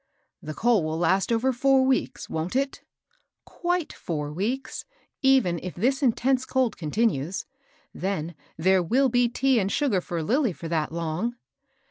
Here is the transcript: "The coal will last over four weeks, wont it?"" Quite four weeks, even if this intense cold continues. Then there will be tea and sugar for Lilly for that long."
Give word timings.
"The 0.41 0.55
coal 0.55 0.83
will 0.83 0.97
last 0.97 1.31
over 1.31 1.53
four 1.53 1.83
weeks, 1.85 2.27
wont 2.27 2.55
it?"" 2.55 2.81
Quite 3.61 3.93
four 3.93 4.33
weeks, 4.33 4.83
even 5.21 5.59
if 5.61 5.75
this 5.75 6.01
intense 6.01 6.43
cold 6.43 6.75
continues. 6.75 7.45
Then 7.93 8.33
there 8.57 8.81
will 8.81 9.09
be 9.09 9.29
tea 9.29 9.59
and 9.59 9.71
sugar 9.71 10.01
for 10.01 10.23
Lilly 10.23 10.53
for 10.53 10.67
that 10.67 10.91
long." 10.91 11.35